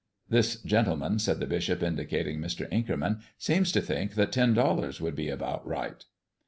[0.27, 2.67] "This gentleman," said the bishop, indicating Mr.
[2.71, 6.03] Inkerman, "seems to think that ten dollars would be about right."